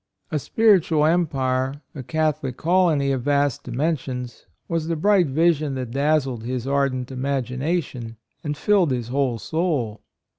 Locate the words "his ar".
6.43-6.89